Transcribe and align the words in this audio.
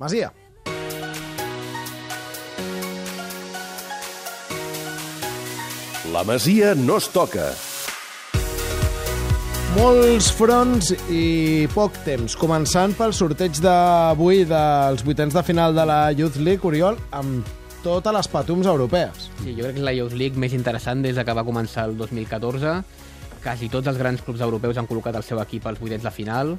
Masia. 0.00 0.30
La 6.10 6.22
Masia 6.24 6.74
no 6.74 6.96
es 6.96 7.08
toca. 7.12 7.50
Molts 9.76 10.30
fronts 10.32 10.88
i 11.12 11.68
poc 11.74 12.00
temps. 12.06 12.32
Començant 12.40 12.96
pel 12.96 13.12
sorteig 13.12 13.60
d'avui 13.60 14.46
dels 14.48 15.04
vuitens 15.04 15.36
de 15.36 15.44
final 15.44 15.76
de 15.76 15.84
la 15.92 16.00
Youth 16.16 16.40
League, 16.40 16.64
Oriol, 16.64 16.96
amb 17.12 17.44
totes 17.84 18.16
les 18.16 18.32
patums 18.32 18.72
europees. 18.72 19.28
Sí, 19.44 19.52
jo 19.52 19.68
crec 19.68 19.76
que 19.76 19.84
és 19.84 19.88
la 19.92 19.96
Youth 20.00 20.16
League 20.16 20.40
més 20.40 20.56
interessant 20.56 21.04
des 21.04 21.20
de 21.20 21.28
que 21.28 21.36
va 21.36 21.44
començar 21.44 21.90
el 21.92 22.00
2014. 22.00 22.78
Quasi 23.44 23.68
tots 23.68 23.92
els 23.92 24.00
grans 24.00 24.24
clubs 24.24 24.40
europeus 24.48 24.80
han 24.80 24.88
col·locat 24.88 25.20
el 25.20 25.28
seu 25.28 25.44
equip 25.44 25.68
als 25.68 25.84
vuitens 25.84 26.08
de 26.08 26.16
final. 26.24 26.56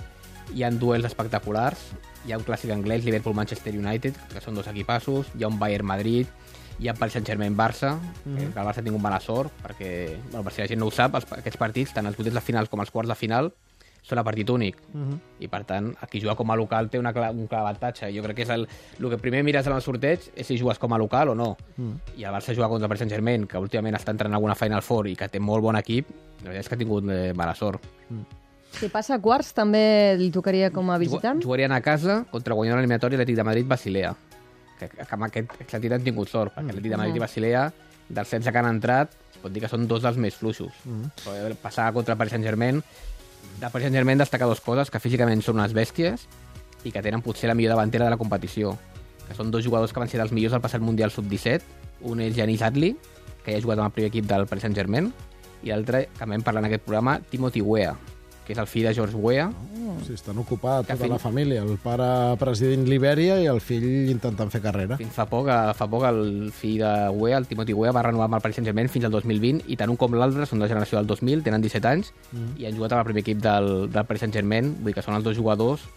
Hi 0.53 0.63
han 0.63 0.79
duels 0.79 1.05
espectaculars. 1.05 1.91
Hi 2.25 2.33
ha 2.33 2.37
un 2.37 2.45
clàssic 2.45 2.71
anglès, 2.73 3.05
Liverpool-Manchester 3.05 3.73
United, 3.77 4.17
que 4.33 4.41
són 4.41 4.55
dos 4.55 4.67
equipassos. 4.67 5.31
Hi 5.37 5.43
ha 5.43 5.47
un 5.47 5.59
Bayern-Madrid, 5.59 6.27
hi 6.79 6.89
ha 6.89 6.93
Paris 6.97 7.13
Saint-Germain-Barça, 7.13 7.95
mm 7.95 8.35
-hmm. 8.35 8.53
que 8.53 8.59
el 8.59 8.65
Barça 8.65 8.79
ha 8.79 8.83
tingut 8.83 9.01
mala 9.01 9.19
sort, 9.19 9.51
perquè, 9.63 10.17
bueno, 10.29 10.43
per 10.43 10.53
si 10.53 10.61
la 10.61 10.67
gent 10.67 10.79
no 10.79 10.87
ho 10.87 10.91
sap, 10.91 11.15
els, 11.15 11.25
aquests 11.31 11.57
partits, 11.57 11.93
tant 11.93 12.05
els 12.05 12.17
vuitens 12.17 12.35
de 12.35 12.41
final 12.41 12.69
com 12.69 12.79
els 12.79 12.91
quarts 12.91 13.09
de 13.09 13.15
final, 13.15 13.53
són 14.01 14.17
a 14.17 14.23
partit 14.23 14.49
únic. 14.49 14.77
Uh 14.93 15.01
-huh. 15.01 15.19
I, 15.39 15.47
per 15.47 15.63
tant, 15.63 15.95
aquí 16.01 16.19
jugar 16.19 16.35
com 16.35 16.49
a 16.51 16.55
local 16.55 16.89
té 16.89 16.99
una, 16.99 17.11
un 17.31 17.47
clar 17.47 17.61
avantatge. 17.61 18.11
Jo 18.15 18.23
crec 18.23 18.35
que 18.35 18.41
és 18.43 18.49
el, 18.49 18.67
el 18.99 19.09
que 19.09 19.17
primer 19.17 19.43
mires 19.43 19.67
en 19.67 19.73
el 19.73 19.81
sorteig 19.81 20.19
és 20.35 20.47
si 20.47 20.57
jugues 20.57 20.79
com 20.79 20.93
a 20.93 20.97
local 20.97 21.29
o 21.29 21.35
no. 21.35 21.57
Uh 21.77 21.85
-huh. 21.85 21.99
I 22.17 22.23
el 22.23 22.33
Barça 22.33 22.55
jugar 22.55 22.69
contra 22.69 22.85
el 22.85 22.89
Paris 22.89 22.99
Saint-Germain, 22.99 23.47
que 23.47 23.57
últimament 23.57 23.95
està 23.95 24.11
entrant 24.11 24.33
alguna 24.33 24.55
Final 24.55 24.81
Four 24.81 25.07
i 25.07 25.15
que 25.15 25.29
té 25.29 25.39
molt 25.39 25.61
bon 25.61 25.75
equip, 25.75 26.09
la 26.43 26.49
veritat 26.49 26.61
és 26.61 26.69
que 26.69 26.75
ha 26.75 26.77
tingut 26.77 27.09
eh, 27.09 27.33
mala 27.33 27.53
sort. 27.53 27.85
Uh 28.09 28.17
-huh. 28.17 28.40
Si 28.79 28.89
passa 28.89 29.17
a 29.17 29.21
quarts, 29.21 29.51
també 29.53 30.15
li 30.17 30.31
tocaria 30.31 30.71
com 30.71 30.89
a 30.89 30.97
visitant? 30.97 31.41
Jugarien 31.43 31.71
a 31.71 31.81
casa 31.81 32.21
contra 32.31 32.55
guanyar 32.55 32.77
l'eliminatori 32.77 33.17
l'Atlètic 33.17 33.37
de 33.37 33.47
Madrid-Basilea 33.47 34.13
que, 34.89 35.05
que 35.05 35.15
amb 35.15 35.27
aquest 35.27 35.53
Atlètic 35.61 35.95
han 35.97 36.05
tingut 36.05 36.31
sort, 36.31 36.53
perquè 36.55 36.71
l'Atlètic 36.71 36.93
de 36.93 36.99
Madrid 36.99 37.19
i 37.19 37.23
Basilea, 37.23 37.65
dels 38.09 38.33
16 38.33 38.51
que 38.51 38.61
han 38.61 38.69
entrat, 38.69 39.15
es 39.31 39.39
pot 39.41 39.53
dir 39.53 39.63
que 39.63 39.69
són 39.71 39.87
dos 39.89 40.03
dels 40.05 40.19
més 40.21 40.37
fluixos. 40.37 40.73
Mm. 40.85 41.09
-hmm. 41.25 41.57
Passar 41.61 41.91
contra 41.93 42.13
el 42.13 42.17
Paris 42.17 42.33
Saint-Germain, 42.33 42.81
de 43.59 43.69
Paris 43.69 43.85
Saint-Germain 43.85 44.17
destacar 44.17 44.47
dues 44.47 44.61
coses, 44.61 44.91
que 44.91 44.99
físicament 44.99 45.41
són 45.41 45.59
unes 45.59 45.73
bèsties 45.73 46.27
i 46.83 46.91
que 46.91 47.01
tenen 47.01 47.21
potser 47.21 47.47
la 47.47 47.55
millor 47.55 47.71
davantera 47.75 48.05
de 48.05 48.11
la 48.11 48.17
competició, 48.17 48.77
que 49.27 49.35
són 49.35 49.51
dos 49.51 49.63
jugadors 49.63 49.93
que 49.93 49.99
van 49.99 50.09
ser 50.09 50.19
dels 50.19 50.31
millors 50.31 50.53
al 50.53 50.61
passat 50.61 50.81
Mundial 50.81 51.11
Sub-17, 51.11 51.61
un 52.01 52.19
és 52.19 52.35
Janis 52.35 52.61
Adli, 52.61 52.95
que 53.43 53.51
ja 53.51 53.57
ha 53.57 53.61
jugat 53.61 53.77
amb 53.77 53.87
el 53.87 53.93
primer 53.93 54.09
equip 54.09 54.25
del 54.25 54.47
Paris 54.47 54.63
Saint-Germain, 54.63 55.13
i 55.63 55.69
l'altre, 55.69 56.09
que 56.17 56.25
vam 56.25 56.41
parlar 56.41 56.63
en 56.63 56.65
aquest 56.65 56.83
programa, 56.83 57.19
Timothy 57.29 57.61
Weah, 57.61 57.95
que 58.51 58.57
és 58.57 58.61
el 58.61 58.67
fill 58.67 58.87
de 58.89 58.93
George 58.93 59.15
Weah. 59.15 59.47
Oh. 59.47 59.95
Sí, 60.03 60.15
estan 60.17 60.39
ocupats 60.41 60.87
tota 60.87 60.99
fill... 60.99 61.13
la 61.13 61.19
família. 61.21 61.63
El 61.63 61.77
pare 61.81 62.07
president 62.41 62.83
Libèria 62.89 63.37
i 63.41 63.47
el 63.47 63.61
fill 63.63 64.11
intentant 64.11 64.51
fer 64.51 64.61
carrera. 64.63 64.97
Fins 64.99 65.15
fa 65.15 65.25
poc, 65.29 65.47
fa 65.77 65.87
poc 65.91 66.05
el 66.09 66.51
fill 66.55 66.81
de 66.81 66.91
Weah, 67.15 67.39
el 67.39 67.47
Timothy 67.47 67.75
Weah, 67.77 67.93
va 67.95 68.03
renovar 68.09 68.27
amb 68.27 68.39
el 68.39 68.43
Paris 68.43 68.59
Saint-Germain 68.59 68.91
fins 68.91 69.07
al 69.07 69.15
2020 69.15 69.71
i 69.71 69.79
tant 69.79 69.93
un 69.93 69.99
com 69.99 70.17
l'altre 70.17 70.47
són 70.49 70.59
de 70.59 70.67
la 70.67 70.71
generació 70.73 70.99
del 70.99 71.07
2000, 71.13 71.45
tenen 71.47 71.63
17 71.63 71.91
anys 71.91 72.11
mm. 72.31 72.53
i 72.59 72.67
han 72.67 72.77
jugat 72.77 72.95
amb 72.95 73.03
el 73.03 73.09
primer 73.11 73.23
equip 73.23 73.43
del, 73.43 73.71
del 73.93 74.07
Paris 74.09 74.25
Saint-Germain, 74.25 74.75
vull 74.81 74.91
dir 74.91 74.97
que 74.99 75.05
són 75.05 75.15
els 75.19 75.27
dos 75.27 75.37
jugadors 75.37 75.87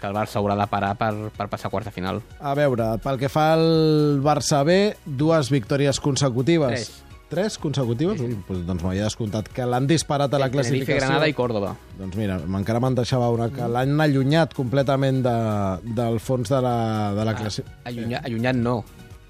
que 0.00 0.08
el 0.08 0.16
Barça 0.16 0.40
haurà 0.40 0.56
de 0.56 0.64
parar 0.72 0.94
per, 0.96 1.12
per 1.36 1.50
passar 1.52 1.68
a 1.68 1.74
quarts 1.74 1.90
de 1.90 1.92
final. 1.92 2.22
A 2.40 2.54
veure, 2.56 2.94
pel 3.04 3.20
que 3.20 3.28
fa 3.28 3.50
al 3.52 4.22
Barça 4.24 4.64
B, 4.64 4.80
dues 5.04 5.52
victòries 5.52 6.00
consecutives. 6.00 6.88
Tres 6.88 7.09
Tres 7.30 7.58
consecutives? 7.62 8.18
Sí, 8.18 8.26
sí. 8.32 8.38
Pues, 8.46 8.64
doncs 8.66 8.82
m'havia 8.82 9.04
descomptat 9.06 9.48
que 9.54 9.62
l'han 9.62 9.86
disparat 9.86 10.32
a 10.34 10.40
la 10.42 10.48
classificació. 10.50 10.96
Tenerife, 10.96 11.06
Granada 11.06 11.28
i 11.30 11.34
Córdoba. 11.38 11.76
Doncs 11.96 12.16
mira, 12.18 12.40
encara 12.58 12.80
me'n 12.82 12.96
deixava 12.98 13.28
una, 13.30 13.46
que 13.54 13.62
mm. 13.62 13.70
l'han 13.76 14.02
allunyat 14.02 14.56
completament 14.56 15.20
de, 15.22 15.36
del 15.94 16.18
fons 16.18 16.50
de 16.50 16.58
la, 16.64 16.74
de 17.14 17.28
la 17.28 17.36
classificació. 17.38 17.78
Ah, 17.84 17.92
allunyat, 17.92 18.26
allunyat 18.26 18.58
no. 18.58 18.80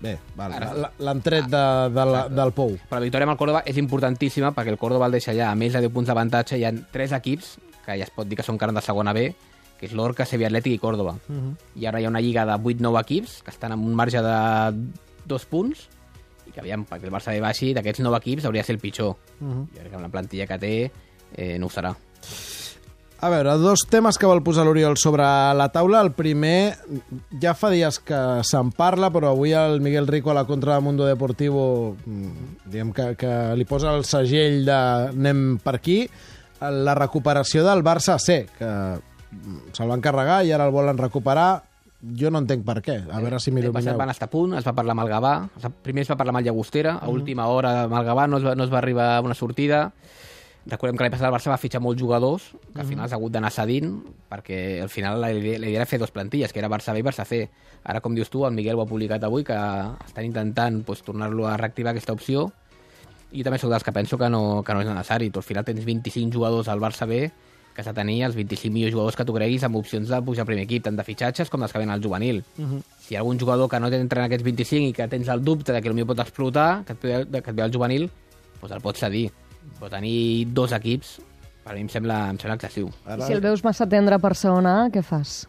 Bé, 0.00 0.14
l'han 0.40 1.20
tret 1.20 1.50
de, 1.52 1.64
de 1.92 2.08
la, 2.08 2.24
del 2.32 2.54
pou. 2.56 2.72
Però 2.88 3.02
la 3.02 3.04
victòria 3.04 3.28
amb 3.28 3.34
el 3.34 3.40
Córdoba 3.42 3.62
és 3.68 3.76
importantíssima 3.84 4.54
perquè 4.56 4.72
el 4.72 4.80
Córdoba 4.80 5.10
el 5.10 5.18
deixa 5.18 5.34
allà, 5.34 5.52
a 5.52 5.60
més 5.60 5.76
de 5.76 5.84
10 5.84 5.92
punts 5.92 6.08
d'avantatge, 6.08 6.56
hi 6.56 6.64
ha 6.64 6.72
tres 6.96 7.12
equips 7.12 7.58
que 7.84 8.00
ja 8.00 8.08
es 8.08 8.16
pot 8.16 8.28
dir 8.28 8.40
que 8.40 8.46
són 8.46 8.56
carn 8.56 8.72
de 8.76 8.80
segona 8.84 9.12
B, 9.12 9.28
que 9.76 9.88
és 9.90 9.92
l'Orca, 9.96 10.24
Sevilla 10.24 10.48
Atlètic 10.48 10.78
i 10.78 10.80
Córdoba. 10.80 11.18
Uh 11.28 11.32
mhm. 11.32 11.48
-huh. 11.50 11.80
I 11.82 11.86
ara 11.86 12.00
hi 12.00 12.06
ha 12.06 12.16
una 12.16 12.24
lliga 12.24 12.46
de 12.46 12.56
8-9 12.56 13.00
equips 13.00 13.42
que 13.42 13.50
estan 13.50 13.72
amb 13.72 13.84
un 13.84 13.94
marge 13.94 14.22
de 14.22 14.88
dos 15.26 15.44
punts 15.44 15.88
i 16.46 16.54
que 16.54 16.60
aviam, 16.62 16.84
perquè 16.88 17.08
el 17.08 17.14
Barça 17.14 17.34
ve 17.34 17.42
baixi, 17.42 17.74
d'aquests 17.76 18.02
nou 18.04 18.14
equips 18.18 18.46
hauria 18.48 18.62
de 18.62 18.66
ser 18.66 18.76
el 18.76 18.82
pitjor. 18.82 19.16
Uh 19.40 19.46
-huh. 19.46 19.66
Jo 19.74 19.80
crec 19.80 19.90
que 19.90 19.96
amb 19.96 20.06
la 20.06 20.14
plantilla 20.14 20.46
que 20.46 20.58
té 20.58 20.90
eh, 21.36 21.58
no 21.58 21.66
ho 21.66 21.70
serà. 21.70 21.94
A 23.22 23.28
veure, 23.28 23.52
dos 23.60 23.82
temes 23.84 24.16
que 24.16 24.24
vol 24.24 24.40
posar 24.40 24.64
l'Oriol 24.64 24.96
sobre 24.96 25.24
la 25.52 25.68
taula. 25.68 26.00
El 26.00 26.12
primer, 26.16 26.78
ja 27.40 27.52
fa 27.52 27.68
dies 27.68 27.98
que 28.00 28.40
se'n 28.48 28.70
parla, 28.72 29.10
però 29.12 29.34
avui 29.34 29.52
el 29.52 29.82
Miguel 29.84 30.06
Rico 30.08 30.30
a 30.30 30.34
la 30.34 30.46
contra 30.48 30.74
de 30.74 30.80
Mundo 30.80 31.04
Deportivo 31.04 31.96
mm, 32.06 32.30
diguem 32.64 32.94
que, 32.96 33.16
que 33.20 33.54
li 33.60 33.66
posa 33.68 33.92
el 33.92 34.06
segell 34.08 34.64
de 34.64 34.78
anem 35.12 35.58
per 35.60 35.74
aquí. 35.76 36.08
La 36.60 36.94
recuperació 36.94 37.62
del 37.62 37.84
Barça 37.84 38.16
C, 38.18 38.46
que 38.56 38.72
se'l 39.76 39.92
van 39.92 40.00
carregar 40.00 40.40
i 40.44 40.52
ara 40.56 40.64
el 40.64 40.72
volen 40.72 40.96
recuperar 40.96 41.69
jo 42.00 42.30
no 42.32 42.40
entenc 42.40 42.64
per 42.64 42.78
què. 42.84 42.96
A 43.12 43.20
veure 43.20 43.40
si 43.42 43.52
m'il·lumineu. 43.52 43.98
Van 44.00 44.12
estar 44.12 44.30
a 44.30 44.32
punt, 44.32 44.56
es 44.56 44.66
va 44.66 44.74
parlar 44.76 44.96
amb 44.96 45.04
el 45.04 45.12
Gavà. 45.12 45.34
Primer 45.84 46.06
es 46.06 46.10
va 46.10 46.16
parlar 46.16 46.34
amb 46.34 46.40
el 46.40 46.48
Llagostera, 46.48 46.96
a 46.96 47.06
mm. 47.06 47.14
última 47.20 47.46
hora 47.52 47.74
amb 47.84 47.98
el 47.98 48.08
Gavà 48.08 48.26
no 48.30 48.40
es 48.40 48.46
va, 48.46 48.56
no 48.56 48.64
es 48.64 48.72
va 48.72 48.78
arribar 48.80 49.12
a 49.16 49.20
una 49.24 49.36
sortida. 49.36 49.88
Recordem 50.70 50.98
que 50.98 51.04
l'any 51.04 51.12
passat 51.12 51.26
el 51.30 51.32
Barça 51.32 51.48
va 51.48 51.58
fitxar 51.60 51.80
molts 51.80 52.00
jugadors, 52.00 52.50
que 52.74 52.82
al 52.82 52.88
final 52.88 53.08
s'ha 53.08 53.16
hagut 53.16 53.32
d'anar 53.32 53.48
cedint, 53.52 53.94
perquè 54.28 54.82
al 54.84 54.90
final 54.92 55.20
la 55.20 55.30
idea, 55.32 55.58
la 55.58 55.70
idea 55.70 55.80
era 55.80 55.88
fer 55.88 55.98
dos 55.98 56.12
plantilles, 56.12 56.52
que 56.52 56.60
era 56.60 56.68
Barça 56.68 56.92
B 56.92 57.00
i 57.00 57.06
Barça 57.06 57.24
C. 57.24 57.46
Ara, 57.82 58.02
com 58.04 58.14
dius 58.14 58.28
tu, 58.28 58.44
el 58.44 58.52
Miguel 58.52 58.76
ho 58.76 58.84
ha 58.84 58.88
publicat 58.88 59.24
avui, 59.24 59.44
que 59.44 59.56
estan 59.56 60.28
intentant 60.28 60.82
pues, 60.84 61.00
tornar-lo 61.02 61.48
a 61.48 61.56
reactivar 61.56 61.94
aquesta 61.94 62.12
opció, 62.12 62.50
i 63.32 63.44
també 63.46 63.60
sóc 63.62 63.72
dels 63.72 63.86
que 63.86 63.94
penso 63.94 64.18
que 64.18 64.28
no, 64.28 64.60
que 64.66 64.74
no 64.74 64.84
és 64.84 64.90
necessari. 64.90 65.30
Tu 65.30 65.40
al 65.40 65.48
final 65.48 65.64
tens 65.64 65.84
25 65.86 66.34
jugadors 66.34 66.68
al 66.68 66.82
Barça 66.82 67.08
B, 67.08 67.24
que 67.74 67.84
s'ha 67.84 67.92
de 67.94 68.00
tenir 68.00 68.22
els 68.26 68.36
25 68.36 68.72
millors 68.74 68.92
jugadors 68.94 69.16
que 69.16 69.26
tu 69.26 69.34
creguis 69.34 69.64
amb 69.66 69.78
opcions 69.78 70.08
de 70.10 70.20
pujar 70.26 70.44
al 70.44 70.50
primer 70.50 70.64
equip, 70.66 70.84
tant 70.86 70.98
de 70.98 71.06
fitxatges 71.06 71.50
com 71.50 71.62
dels 71.62 71.72
que 71.72 71.80
venen 71.82 71.94
al 71.94 72.02
juvenil. 72.02 72.42
Uh 72.58 72.64
-huh. 72.64 72.82
Si 72.98 73.14
hi 73.14 73.16
ha 73.16 73.20
algun 73.20 73.38
jugador 73.38 73.68
que 73.68 73.80
no 73.80 73.88
entra 73.88 74.20
en 74.20 74.26
aquests 74.26 74.44
25 74.44 74.88
i 74.88 74.92
que 74.92 75.08
tens 75.08 75.28
el 75.28 75.44
dubte 75.44 75.72
de 75.72 75.80
que 75.80 75.88
potser 75.90 76.06
pot 76.06 76.18
explotar, 76.18 76.84
que 76.84 76.92
et, 76.92 77.00
ve, 77.02 77.42
que 77.42 77.50
et 77.50 77.56
ve 77.56 77.62
al 77.62 77.72
juvenil, 77.72 78.10
doncs 78.60 78.74
el 78.74 78.80
pots 78.80 79.00
cedir. 79.00 79.30
Però 79.78 79.90
tenir 79.90 80.46
dos 80.52 80.72
equips, 80.72 81.20
per 81.64 81.74
mi 81.74 81.80
em 81.82 81.88
sembla, 81.88 82.30
em 82.30 82.38
sembla 82.38 82.54
excessiu. 82.54 82.90
Ara... 83.04 83.24
I 83.24 83.26
si 83.26 83.32
el 83.32 83.40
veus 83.40 83.64
massa 83.64 83.86
tendre 83.86 84.18
per 84.18 84.34
segona 84.34 84.84
A, 84.84 84.88
què 84.88 85.02
fas? 85.02 85.48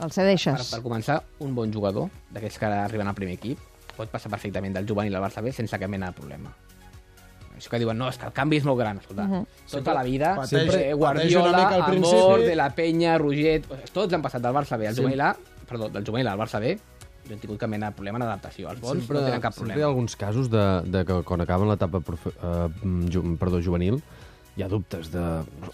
El 0.00 0.10
cedeixes? 0.10 0.70
Per, 0.70 0.78
per 0.78 0.84
començar, 0.84 1.22
un 1.40 1.54
bon 1.54 1.72
jugador, 1.72 2.08
d'aquests 2.30 2.58
que 2.58 2.66
arriben 2.66 3.08
al 3.08 3.14
primer 3.14 3.34
equip, 3.34 3.58
pot 3.96 4.08
passar 4.08 4.30
perfectament 4.30 4.74
del 4.74 4.86
juvenil 4.86 5.14
al 5.18 5.22
Barça 5.26 5.42
B 5.42 5.52
sense 5.52 5.78
cap 5.78 5.90
mena 5.90 6.12
de 6.12 6.12
problema. 6.20 6.54
Això 7.58 7.72
que 7.72 7.80
diuen, 7.82 7.98
no, 7.98 8.08
és 8.08 8.18
que 8.18 8.28
el 8.28 8.34
canvi 8.36 8.60
és 8.60 8.66
molt 8.68 8.78
gran. 8.80 9.00
Escolta, 9.02 9.24
uh 9.24 9.40
-huh. 9.40 9.46
tota 9.70 9.94
la 9.94 10.04
vida, 10.04 10.34
sempre 10.46 10.92
Guardiola, 10.94 11.84
Amor, 11.84 12.40
De 12.40 12.54
la 12.56 12.70
Penya, 12.74 13.18
Roget... 13.18 13.66
Tots 13.92 14.14
han 14.14 14.22
passat 14.22 14.42
del 14.42 14.54
Barça 14.54 14.78
B 14.78 14.86
al 14.86 14.94
sí. 14.94 15.02
juvenil 15.02 15.20
A, 15.20 15.36
perdó, 15.68 15.88
del 15.88 16.04
juvenil 16.06 16.28
al 16.28 16.38
Barça 16.38 16.60
B, 16.60 16.78
no 17.28 17.34
han 17.34 17.40
tingut 17.40 17.58
cap 17.60 17.70
mena 17.70 17.90
de 17.90 17.96
problema 17.96 18.18
d'adaptació. 18.22 18.70
Els 18.70 18.80
bons 18.80 19.02
sempre, 19.02 19.18
no 19.18 19.26
tenen 19.26 19.40
cap 19.40 19.54
problema. 19.54 19.74
Sempre 19.74 19.80
hi 19.80 19.84
ha 19.84 19.90
alguns 19.90 20.16
casos 20.16 20.50
de, 20.50 20.64
de 20.88 21.04
que 21.04 21.22
quan 21.28 21.40
acaben 21.40 21.68
l'etapa 21.68 21.98
uh, 21.98 22.70
ju, 23.12 23.24
perdó, 23.38 23.60
juvenil 23.60 24.00
hi 24.58 24.64
ha 24.64 24.68
dubtes 24.68 25.12
de, 25.12 25.24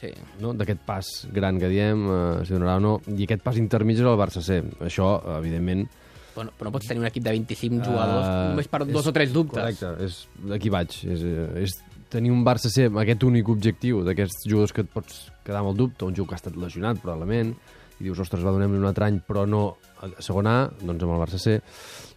sí. 0.01 0.11
no, 0.43 0.53
d'aquest 0.53 0.83
pas 0.85 1.11
gran 1.33 1.59
que 1.61 1.71
diem, 1.73 2.03
uh, 2.05 2.45
si 2.45 2.53
donarà 2.53 2.77
o 2.77 2.83
no, 2.85 2.99
i 3.09 3.25
aquest 3.25 3.45
pas 3.45 3.57
intermig 3.57 3.97
és 3.97 4.05
el 4.05 4.19
Barça 4.21 4.43
C. 4.45 4.61
Això, 4.85 5.15
evidentment, 5.39 5.87
Bueno, 6.35 6.55
però 6.59 6.69
no 6.69 6.75
pots 6.75 6.89
tenir 6.91 7.03
un 7.03 7.09
equip 7.09 7.25
de 7.25 7.35
25 7.37 7.85
jugadors 7.87 8.27
uh, 8.27 8.39
només 8.51 8.71
per 8.71 8.83
dos 8.85 9.05
és, 9.05 9.11
o 9.11 9.15
tres 9.15 9.35
dubtes. 9.35 9.61
Correcte, 9.61 9.93
és, 10.05 10.19
aquí 10.57 10.73
vaig. 10.73 10.97
És, 11.15 11.23
és 11.63 11.77
tenir 12.15 12.33
un 12.35 12.43
Barça 12.47 12.71
C 12.73 12.89
amb 12.91 13.01
aquest 13.03 13.25
únic 13.27 13.49
objectiu 13.53 14.03
d'aquests 14.07 14.49
jugadors 14.49 14.75
que 14.75 14.85
et 14.85 14.91
pots 14.91 15.25
quedar 15.47 15.63
amb 15.63 15.73
el 15.73 15.79
dubte, 15.79 16.07
un 16.07 16.15
jugador 16.15 16.33
que 16.33 16.39
ha 16.39 16.43
estat 16.43 16.59
lesionat, 16.61 17.01
probablement, 17.03 17.55
i 18.01 18.07
dius, 18.09 18.21
ostres, 18.25 18.43
va 18.43 18.53
donem-li 18.55 18.81
un 18.81 18.89
altre 18.89 19.07
any, 19.07 19.21
però 19.23 19.45
no 19.47 19.65
a 20.03 20.11
segona 20.23 20.55
A, 20.61 20.69
doncs 20.83 21.07
amb 21.07 21.15
el 21.15 21.23
Barça 21.23 21.41
C. 21.41 21.57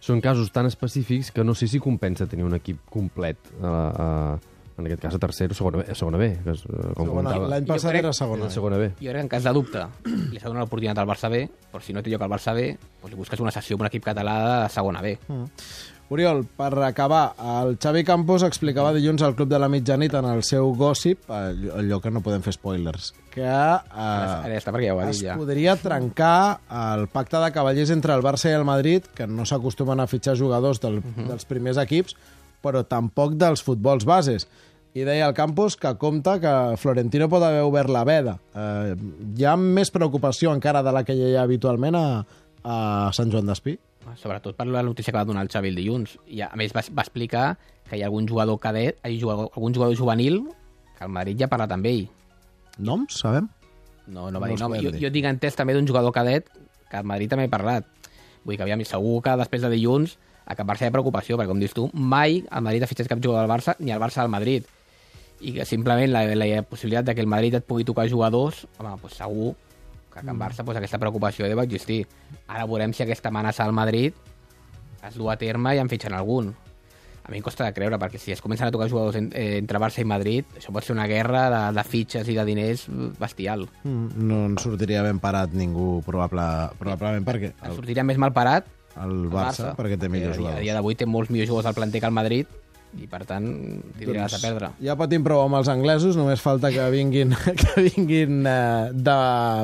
Són 0.04 0.22
casos 0.24 0.50
tan 0.54 0.68
específics 0.68 1.30
que 1.34 1.44
no 1.46 1.54
sé 1.58 1.68
si 1.70 1.80
compensa 1.82 2.28
tenir 2.30 2.46
un 2.46 2.56
equip 2.58 2.82
complet 2.90 3.52
a, 3.62 3.70
a, 3.70 4.08
en 4.78 4.86
aquest 4.86 5.02
cas 5.02 5.16
a 5.16 5.20
tercera 5.22 5.52
o 5.52 5.58
segona, 5.58 5.84
segona 5.98 6.20
B. 6.20 6.30
Que 6.44 6.54
és, 6.54 6.64
eh, 6.64 6.94
com 6.94 7.12
L'any 7.18 7.66
passat 7.66 7.90
crec, 7.90 8.04
era 8.04 8.14
segona. 8.14 8.46
Era 8.46 8.54
segona 8.54 8.78
B. 8.78 8.90
Jo 9.00 9.10
crec 9.10 9.20
que 9.20 9.26
en 9.26 9.28
cas 9.28 9.44
de 9.44 9.52
dubte 9.52 9.84
li 10.32 10.40
s'ha 10.40 10.48
donat 10.48 10.64
l'oportunitat 10.64 11.02
al 11.02 11.10
Barça 11.10 11.30
B, 11.32 11.44
però 11.72 11.82
si 11.82 11.92
no 11.92 12.02
té 12.02 12.10
lloc 12.14 12.22
al 12.22 12.32
Barça 12.32 12.54
B, 12.54 12.72
doncs 13.02 13.12
li 13.12 13.20
busques 13.20 13.40
una 13.44 13.54
sessió 13.54 13.76
amb 13.76 13.86
un 13.86 13.92
equip 13.92 14.04
català 14.04 14.40
de 14.46 14.58
segona 14.74 15.02
B. 15.04 15.16
Mm. 15.28 15.48
Oriol, 16.08 16.46
per 16.56 16.72
acabar, 16.86 17.34
el 17.60 17.74
Xavi 17.76 18.00
Campos 18.00 18.40
explicava 18.46 18.94
dilluns 18.96 19.20
al 19.20 19.34
Club 19.36 19.50
de 19.50 19.58
la 19.60 19.68
Mitjanit 19.68 20.14
en 20.16 20.24
el 20.30 20.40
seu 20.46 20.70
gossip, 20.72 21.26
allò 21.28 21.98
que 22.00 22.08
no 22.08 22.22
podem 22.24 22.40
fer 22.40 22.54
spoilers, 22.56 23.10
que 23.34 23.44
eh, 23.44 23.98
ara 23.98 24.56
està, 24.56 24.72
perquè 24.72 24.88
ja 24.88 24.94
ho 24.96 25.02
es 25.04 25.20
ja. 25.20 25.36
podria 25.36 25.76
trencar 25.76 26.62
el 26.94 27.10
pacte 27.12 27.42
de 27.44 27.52
cavallers 27.52 27.92
entre 27.92 28.16
el 28.16 28.24
Barça 28.24 28.48
i 28.48 28.56
el 28.56 28.64
Madrid, 28.64 29.04
que 29.14 29.28
no 29.28 29.44
s'acostumen 29.44 30.00
a 30.00 30.08
fitxar 30.08 30.38
jugadors 30.40 30.80
del, 30.80 31.02
uh 31.02 31.04
mhm. 31.04 31.14
-huh. 31.18 31.28
dels 31.34 31.44
primers 31.44 31.76
equips, 31.76 32.16
però 32.64 32.82
tampoc 32.88 33.36
dels 33.38 33.62
futbols 33.62 34.08
bases. 34.08 34.48
I 34.96 35.04
deia 35.04 35.26
el 35.28 35.34
Campos 35.36 35.76
que 35.76 35.90
compta 36.00 36.38
que 36.40 36.52
Florentino 36.80 37.28
pot 37.28 37.44
haver 37.44 37.60
obert 37.66 37.90
la 37.92 38.04
veda. 38.08 38.38
Eh, 38.56 38.94
hi 39.36 39.44
ha 39.44 39.56
més 39.60 39.92
preocupació 39.94 40.52
encara 40.54 40.82
de 40.82 40.94
la 40.94 41.04
que 41.04 41.14
hi 41.14 41.34
ha 41.36 41.44
habitualment 41.44 41.98
a, 41.98 42.06
a 42.64 42.76
Sant 43.14 43.30
Joan 43.30 43.50
d'Espí. 43.50 43.76
Sobretot 44.16 44.56
per 44.56 44.66
la 44.72 44.82
notícia 44.82 45.12
que 45.12 45.18
va 45.18 45.26
donar 45.28 45.44
el 45.44 45.50
Xavi 45.52 45.68
el 45.68 45.76
dilluns. 45.76 46.16
I 46.32 46.40
a 46.46 46.48
més 46.56 46.72
va, 46.74 46.82
va 46.96 47.04
explicar 47.04 47.50
que 47.88 47.98
hi 47.98 48.02
ha 48.02 48.08
algun 48.08 48.26
jugador 48.28 48.58
cadet, 48.62 48.96
hi 49.04 49.18
ha 49.18 49.20
jugador, 49.20 49.50
algun 49.54 49.76
jugador 49.76 49.98
juvenil 49.98 50.40
que 50.96 51.04
el 51.04 51.12
Madrid 51.12 51.38
ja 51.38 51.46
ha 51.46 51.52
parlat 51.52 51.74
amb 51.76 51.86
ell. 51.86 52.06
Noms, 52.78 53.20
sabem? 53.20 53.50
No, 54.08 54.30
no 54.32 54.40
va 54.40 54.48
No 54.48 54.54
dir 54.54 54.62
nom. 54.62 54.74
Jo, 54.80 54.94
jo 54.96 55.12
tinc 55.12 55.28
entès 55.28 55.58
també 55.58 55.76
d'un 55.76 55.86
jugador 55.86 56.14
cadet 56.16 56.48
que 56.88 56.96
al 56.96 57.04
Madrid 57.04 57.30
també 57.30 57.44
he 57.46 57.52
parlat. 57.52 57.84
Vull 58.42 58.54
dir 58.54 58.58
que 58.62 58.64
aviam, 58.64 58.82
segur 58.88 59.20
que 59.22 59.36
després 59.36 59.62
de 59.62 59.70
dilluns 59.74 60.16
acabar-se 60.48 60.88
de 60.88 60.94
preocupació, 60.94 61.36
perquè 61.36 61.52
com 61.52 61.60
dius 61.60 61.76
tu, 61.76 61.90
mai 61.92 62.40
el 62.40 62.64
Madrid 62.64 62.82
ha 62.82 62.88
fitxat 62.88 63.10
cap 63.10 63.20
jugador 63.20 63.44
del 63.44 63.52
Barça 63.52 63.76
ni 63.78 63.92
el 63.92 64.00
Barça 64.00 64.24
del 64.24 64.32
Madrid. 64.32 64.64
I 65.40 65.52
que 65.54 65.64
simplement 65.64 66.10
la, 66.10 66.24
la 66.34 66.62
possibilitat 66.66 67.04
de 67.06 67.14
que 67.14 67.20
el 67.22 67.28
Madrid 67.30 67.54
et 67.54 67.64
pugui 67.66 67.84
tocar 67.86 68.08
jugadors, 68.10 68.64
home, 68.78 68.96
doncs 69.02 69.14
segur 69.20 69.52
que 70.12 70.18
a 70.18 70.22
Can 70.24 70.38
Barça 70.40 70.64
doncs, 70.64 70.78
aquesta 70.80 70.98
preocupació 70.98 71.46
deu 71.46 71.60
existir. 71.62 72.06
Ara 72.48 72.64
veurem 72.66 72.92
si 72.92 73.04
aquesta 73.04 73.28
amenaça 73.30 73.62
al 73.64 73.72
Madrid 73.76 74.14
es 75.06 75.14
du 75.14 75.28
a 75.30 75.36
terme 75.38 75.76
i 75.76 75.78
en 75.78 75.88
fitxen 75.88 76.12
algun. 76.16 76.54
A 77.22 77.30
mi 77.30 77.36
em 77.38 77.44
costa 77.44 77.66
de 77.66 77.74
creure, 77.76 77.98
perquè 78.00 78.16
si 78.18 78.32
es 78.32 78.40
comencen 78.40 78.66
a 78.66 78.72
tocar 78.72 78.88
jugadors 78.88 79.14
en, 79.20 79.26
eh, 79.36 79.58
entre 79.60 79.78
Barça 79.78 80.00
i 80.00 80.04
Madrid, 80.08 80.46
això 80.56 80.72
pot 80.72 80.82
ser 80.82 80.94
una 80.96 81.06
guerra 81.06 81.42
de, 81.52 81.60
de 81.76 81.84
fitxes 81.84 82.26
i 82.32 82.34
de 82.34 82.44
diners 82.48 82.86
bestial. 83.20 83.66
Mm, 83.84 84.06
No 84.16 84.38
en 84.46 84.56
sortiria 84.58 85.02
ben 85.04 85.20
parat 85.20 85.52
ningú, 85.52 86.00
probable, 86.06 86.46
probablement 86.80 87.26
perquè 87.28 87.52
El... 87.52 87.68
el, 87.70 87.76
Sortiria 87.76 88.02
més 88.08 88.16
mal 88.18 88.32
parat 88.32 88.66
el 88.98 89.28
Barça, 89.30 89.74
perquè 89.76 89.98
té 90.00 90.08
millors 90.08 90.34
dia- 90.38 90.40
A 90.40 90.56
jugadors. 90.56 90.62
dia 90.64 90.74
d'avui 90.74 90.96
té 90.96 91.06
molts 91.06 91.30
millors 91.30 91.50
jugadors 91.52 91.68
al 91.68 91.74
planter 91.76 92.00
que 92.00 92.06
el 92.08 92.16
Madrid 92.16 92.46
i, 92.96 93.06
per 93.10 93.22
tant, 93.28 93.46
tindria 93.98 94.24
doncs... 94.24 94.38
a 94.38 94.42
perdre. 94.42 94.70
Ja 94.84 94.96
patim 94.98 95.24
prou 95.26 95.42
amb 95.44 95.58
els 95.60 95.68
anglesos, 95.72 96.16
només 96.16 96.42
falta 96.42 96.70
que 96.74 96.88
vinguin, 96.94 97.34
que 97.60 97.88
vinguin 97.90 98.42
eh, 98.48 98.90
de 98.94 99.18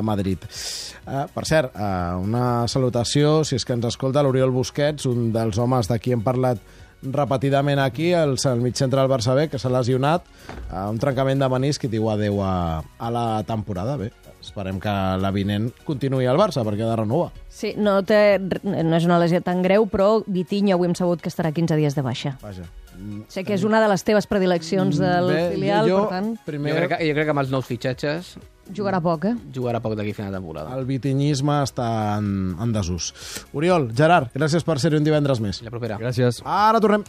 Madrid. 0.05 0.45
Eh, 1.05 1.25
per 1.33 1.45
cert, 1.49 1.75
eh, 1.75 2.15
una 2.21 2.65
salutació, 2.71 3.39
si 3.43 3.57
és 3.59 3.65
que 3.65 3.75
ens 3.77 3.89
escolta, 3.89 4.23
l'Oriol 4.25 4.53
Busquets, 4.55 5.09
un 5.09 5.31
dels 5.35 5.59
homes 5.61 5.89
de 5.91 5.99
qui 6.01 6.15
hem 6.15 6.25
parlat 6.25 6.61
repetidament 7.05 7.79
aquí, 7.79 8.11
el, 8.17 8.35
el 8.37 8.61
mig 8.63 8.77
centre 8.77 9.01
del 9.01 9.11
Barça 9.11 9.35
B, 9.37 9.49
que 9.49 9.59
s'ha 9.61 9.73
lesionat, 9.73 10.25
eh, 10.69 10.85
un 10.85 11.01
trencament 11.01 11.41
de 11.41 11.49
menisc 11.51 11.85
i 11.85 11.91
diu 11.91 12.09
adeu 12.13 12.41
a, 12.45 12.53
a 12.81 13.11
la 13.13 13.25
temporada. 13.47 13.97
Bé, 14.01 14.11
esperem 14.41 14.79
que 14.81 14.93
la 15.21 15.33
vinent 15.35 15.71
continuï 15.85 16.29
al 16.29 16.39
Barça, 16.39 16.63
perquè 16.65 16.85
ha 16.85 16.93
de 16.93 17.01
renovar. 17.01 17.31
Sí, 17.49 17.73
no, 17.77 17.99
té, 18.05 18.39
no 18.63 18.97
és 18.97 19.05
una 19.07 19.19
lesió 19.21 19.41
tan 19.45 19.61
greu, 19.65 19.87
però 19.91 20.19
Vitinho 20.25 20.75
avui 20.75 20.89
hem 20.89 20.97
sabut 20.97 21.21
que 21.21 21.31
estarà 21.31 21.53
15 21.55 21.77
dies 21.79 21.97
de 21.97 22.05
baixa. 22.05 22.35
Vaja. 22.43 22.65
Sé 23.27 23.43
que 23.43 23.53
és 23.57 23.63
una 23.67 23.81
de 23.83 23.87
les 23.91 24.03
teves 24.07 24.27
predileccions 24.29 24.97
del 25.01 25.27
Bé, 25.31 25.49
filial, 25.53 25.89
jo, 25.89 26.03
per 26.05 26.17
tant, 26.17 26.33
primer, 26.45 26.71
Jo 26.71 26.77
crec, 26.77 26.93
que, 26.95 27.07
jo 27.09 27.15
crec 27.17 27.27
que 27.27 27.33
amb 27.35 27.43
els 27.43 27.51
nous 27.51 27.65
fitxatges 27.67 28.35
jugarà 28.73 29.01
poc, 29.03 29.25
eh? 29.29 29.33
jugarà 29.53 29.81
poc 29.83 29.93
d'aquí 29.97 30.13
a 30.15 30.17
final 30.17 30.31
de 30.31 30.39
temporada. 30.39 30.77
el 30.77 30.85
vitinyisme 30.85 31.59
està 31.65 32.17
en, 32.17 32.55
en 32.61 32.71
desús. 32.73 33.11
Oriol, 33.53 33.89
Gerard, 33.93 34.31
gràcies 34.33 34.63
per 34.65 34.79
ser-hi 34.79 34.97
un 34.97 35.03
divendres 35.05 35.41
més. 35.43 35.59
La 35.61 35.73
propera. 35.73 35.99
Gràcies. 36.01 36.39
Ara 36.45 36.79
tornem. 36.81 37.03